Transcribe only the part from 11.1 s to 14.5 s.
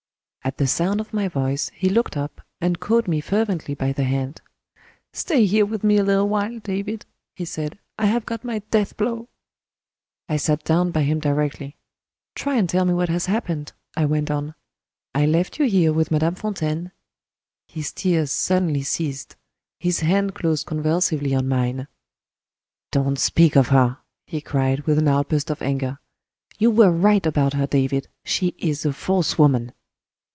directly. "Try and tell me what has happened," I went